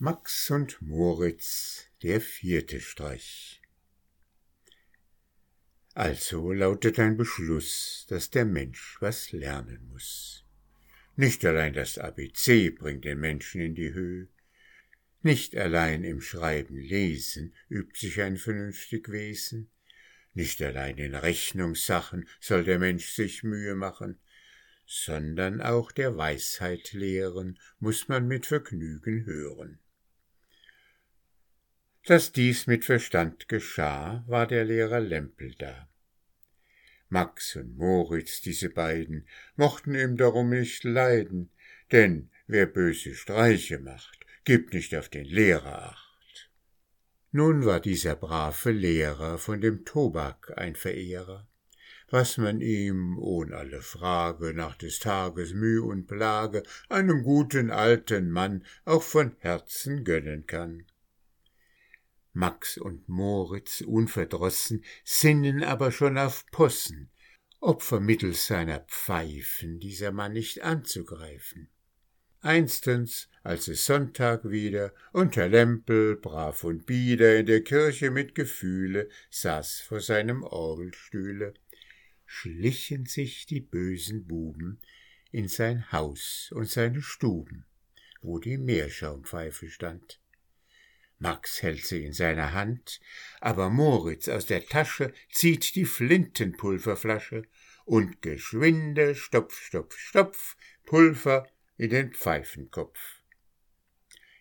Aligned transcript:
Max 0.00 0.48
und 0.52 0.80
Moritz, 0.80 1.88
der 2.04 2.20
vierte 2.20 2.80
Streich. 2.80 3.60
Also 5.92 6.52
lautet 6.52 7.00
ein 7.00 7.16
Beschluss, 7.16 8.06
dass 8.08 8.30
der 8.30 8.44
Mensch 8.44 8.96
was 9.00 9.32
lernen 9.32 9.88
muss. 9.88 10.44
Nicht 11.16 11.44
allein 11.44 11.72
das 11.72 11.98
ABC 11.98 12.70
bringt 12.70 13.06
den 13.06 13.18
Menschen 13.18 13.60
in 13.60 13.74
die 13.74 13.92
Höhe, 13.92 14.28
nicht 15.22 15.56
allein 15.56 16.04
im 16.04 16.20
Schreiben 16.20 16.78
Lesen 16.78 17.52
übt 17.68 17.98
sich 17.98 18.22
ein 18.22 18.36
vernünftig 18.36 19.10
Wesen, 19.10 19.68
nicht 20.32 20.62
allein 20.62 20.96
in 20.98 21.16
Rechnungssachen 21.16 22.28
soll 22.38 22.62
der 22.62 22.78
Mensch 22.78 23.08
sich 23.08 23.42
Mühe 23.42 23.74
machen, 23.74 24.20
sondern 24.86 25.60
auch 25.60 25.90
der 25.90 26.16
Weisheit 26.16 26.92
lehren 26.92 27.58
muss 27.80 28.06
man 28.06 28.28
mit 28.28 28.46
Vergnügen 28.46 29.26
hören. 29.26 29.80
Dass 32.08 32.32
dies 32.32 32.66
mit 32.66 32.86
Verstand 32.86 33.50
geschah, 33.50 34.24
war 34.26 34.46
der 34.46 34.64
Lehrer 34.64 34.98
Lempel 34.98 35.54
da. 35.58 35.90
Max 37.10 37.54
und 37.54 37.76
Moritz, 37.76 38.40
diese 38.40 38.70
beiden, 38.70 39.28
mochten 39.56 39.94
ihm 39.94 40.16
darum 40.16 40.48
nicht 40.48 40.84
leiden, 40.84 41.50
denn 41.92 42.30
wer 42.46 42.64
böse 42.64 43.14
Streiche 43.14 43.78
macht, 43.78 44.24
gibt 44.44 44.72
nicht 44.72 44.96
auf 44.96 45.10
den 45.10 45.26
Lehrer 45.26 45.90
acht. 45.90 46.50
Nun 47.30 47.66
war 47.66 47.78
dieser 47.78 48.16
brave 48.16 48.70
Lehrer 48.70 49.36
von 49.36 49.60
dem 49.60 49.84
Tobak 49.84 50.56
ein 50.56 50.76
Verehrer, 50.76 51.46
was 52.08 52.38
man 52.38 52.62
ihm, 52.62 53.18
ohn 53.18 53.52
alle 53.52 53.82
Frage, 53.82 54.54
nach 54.54 54.78
des 54.78 54.98
Tages 54.98 55.52
Müh 55.52 55.82
und 55.82 56.06
Plage, 56.06 56.62
einem 56.88 57.22
guten 57.22 57.70
alten 57.70 58.30
Mann 58.30 58.64
auch 58.86 59.02
von 59.02 59.36
Herzen 59.40 60.04
gönnen 60.04 60.46
kann. 60.46 60.86
Max 62.38 62.78
und 62.78 63.08
Moritz 63.08 63.80
unverdrossen 63.80 64.84
sinnen 65.02 65.64
aber 65.64 65.90
schon 65.90 66.16
auf 66.16 66.46
Possen, 66.52 67.10
ob 67.58 67.82
vermittels 67.82 68.46
seiner 68.46 68.78
Pfeifen 68.78 69.80
dieser 69.80 70.12
Mann 70.12 70.34
nicht 70.34 70.62
anzugreifen. 70.62 71.68
Einstens, 72.40 73.28
als 73.42 73.66
es 73.66 73.84
Sonntag 73.84 74.48
wieder 74.48 74.94
und 75.12 75.34
Herr 75.34 75.48
Lempel, 75.48 76.14
brav 76.14 76.62
und 76.62 76.86
bieder, 76.86 77.40
in 77.40 77.46
der 77.46 77.64
Kirche 77.64 78.12
mit 78.12 78.36
Gefühle 78.36 79.08
saß 79.30 79.80
vor 79.80 80.00
seinem 80.00 80.44
Orgelstühle, 80.44 81.54
schlichen 82.24 83.06
sich 83.06 83.46
die 83.46 83.60
bösen 83.60 84.28
Buben 84.28 84.80
in 85.32 85.48
sein 85.48 85.90
Haus 85.90 86.52
und 86.54 86.70
seine 86.70 87.02
Stuben, 87.02 87.66
wo 88.22 88.38
die 88.38 88.58
Meerschaumpfeife 88.58 89.68
stand. 89.68 90.20
Max 91.18 91.62
hält 91.62 91.84
sie 91.84 92.04
in 92.04 92.12
seiner 92.12 92.52
Hand, 92.52 93.00
aber 93.40 93.70
Moritz 93.70 94.28
aus 94.28 94.46
der 94.46 94.64
Tasche 94.64 95.12
zieht 95.30 95.74
die 95.74 95.84
Flintenpulverflasche 95.84 97.42
und 97.84 98.22
geschwinde 98.22 99.14
Stopf, 99.14 99.58
Stopf, 99.58 99.96
Stopf 99.96 100.56
Pulver 100.84 101.48
in 101.76 101.90
den 101.90 102.12
Pfeifenkopf. 102.12 103.22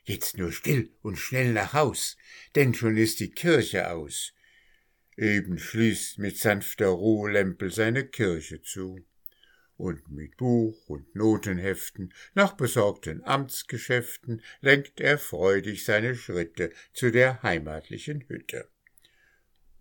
Jetzt 0.03 0.37
nur 0.37 0.51
still 0.51 0.93
und 1.01 1.17
schnell 1.17 1.51
nach 1.51 1.73
Haus, 1.73 2.17
denn 2.55 2.73
schon 2.73 2.95
ist 2.95 3.19
die 3.19 3.31
Kirche 3.31 3.91
aus. 3.91 4.33
Eben 5.17 5.57
schließt 5.57 6.19
mit 6.19 6.37
sanfter 6.37 6.87
Ruhe 6.87 7.31
Lempel 7.31 7.71
seine 7.71 8.07
Kirche 8.07 8.61
zu 8.61 8.99
und 9.77 10.09
mit 10.09 10.37
Buch 10.37 10.89
und 10.89 11.15
Notenheften 11.15 12.13
nach 12.33 12.53
besorgten 12.53 13.23
Amtsgeschäften 13.23 14.41
lenkt 14.59 14.99
er 14.99 15.17
freudig 15.17 15.85
seine 15.85 16.15
Schritte 16.15 16.71
zu 16.93 17.11
der 17.11 17.41
heimatlichen 17.43 18.21
Hütte. 18.27 18.67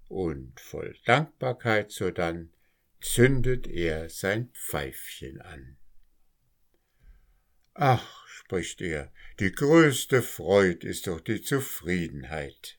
Und 0.09 0.60
voll 0.60 0.97
Dankbarkeit 1.06 1.91
sodann 1.91 2.53
zündet 3.00 3.66
er 3.66 4.09
sein 4.10 4.50
Pfeifchen 4.53 5.41
an. 5.41 5.76
Ach, 7.75 8.26
spricht 8.28 8.81
er, 8.81 9.12
die 9.41 9.53
größte 9.53 10.22
Freud 10.22 10.87
ist 10.87 11.06
doch 11.06 11.20
die 11.20 11.43
Zufriedenheit. 11.43 12.78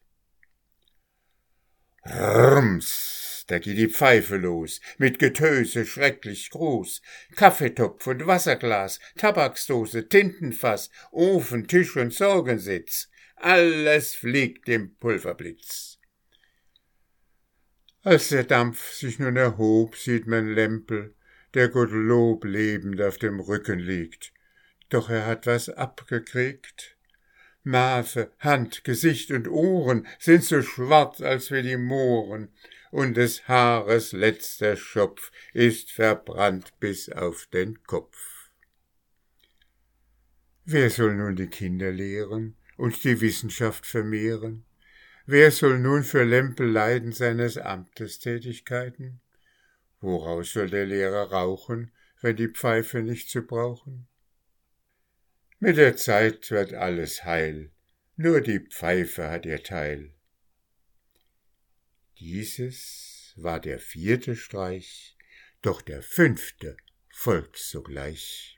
Rms, 2.05 3.16
da 3.47 3.59
geht 3.59 3.77
die 3.77 3.89
Pfeife 3.89 4.37
los, 4.37 4.81
mit 4.97 5.19
Getöse 5.19 5.85
schrecklich 5.85 6.49
groß, 6.51 7.01
Kaffeetopf 7.35 8.05
und 8.07 8.27
Wasserglas, 8.27 8.99
Tabaksdose, 9.17 10.09
Tintenfass, 10.09 10.89
Ofen, 11.11 11.67
Tisch 11.67 11.95
und 11.95 12.13
Sorgensitz, 12.13 13.09
alles 13.37 14.15
fliegt 14.15 14.67
im 14.67 14.95
Pulverblitz. 14.95 15.97
Als 18.03 18.29
der 18.29 18.43
Dampf 18.43 18.91
sich 18.91 19.19
nun 19.19 19.35
erhob, 19.35 19.95
sieht 19.95 20.27
man 20.27 20.53
Lempel, 20.53 21.15
der 21.53 21.69
Gottlob 21.69 22.45
lebend 22.45 23.01
auf 23.01 23.17
dem 23.17 23.39
Rücken 23.39 23.79
liegt, 23.79 24.33
doch 24.89 25.09
er 25.09 25.25
hat 25.25 25.45
was 25.47 25.69
abgekriegt. 25.69 26.97
Nase, 27.63 28.31
Hand, 28.39 28.85
Gesicht 28.85 29.31
und 29.31 29.49
Ohren 29.49 30.07
sind 30.19 30.43
so 30.43 30.61
schwarz 30.61 31.21
als 31.21 31.51
wie 31.51 31.63
die 31.63 31.77
Mohren, 31.77 32.49
und 32.91 33.17
des 33.17 33.47
Haares 33.47 34.11
letzter 34.11 34.75
Schopf 34.75 35.31
ist 35.53 35.91
verbrannt 35.91 36.73
bis 36.79 37.09
auf 37.09 37.47
den 37.47 37.83
Kopf. 37.83 38.49
Wer 40.65 40.89
soll 40.89 41.15
nun 41.15 41.35
die 41.35 41.47
Kinder 41.47 41.91
lehren 41.91 42.57
und 42.75 43.03
die 43.03 43.21
Wissenschaft 43.21 43.85
vermehren? 43.85 44.65
Wer 45.25 45.51
soll 45.51 45.79
nun 45.79 46.03
für 46.03 46.23
Lempel 46.23 46.69
leiden 46.69 47.11
seines 47.11 47.57
Amtes 47.57 48.19
Tätigkeiten? 48.19 49.21
Woraus 49.99 50.53
soll 50.53 50.69
der 50.69 50.85
Lehrer 50.85 51.31
rauchen, 51.31 51.91
wenn 52.21 52.35
die 52.35 52.49
Pfeife 52.49 53.01
nicht 53.01 53.29
zu 53.29 53.41
brauchen? 53.41 54.07
Mit 55.59 55.77
der 55.77 55.95
Zeit 55.97 56.51
wird 56.51 56.73
alles 56.73 57.23
heil, 57.23 57.71
nur 58.15 58.41
die 58.41 58.59
Pfeife 58.59 59.29
hat 59.29 59.45
ihr 59.45 59.63
Teil. 59.63 60.16
Dieses 62.19 63.33
war 63.35 63.59
der 63.59 63.79
vierte 63.79 64.35
Streich, 64.35 65.15
doch 65.61 65.81
der 65.81 66.01
fünfte 66.01 66.75
folgt 67.09 67.57
sogleich. 67.57 68.56